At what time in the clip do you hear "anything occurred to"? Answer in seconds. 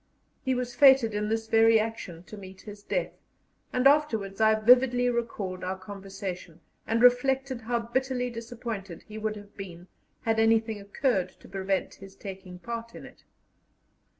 10.39-11.47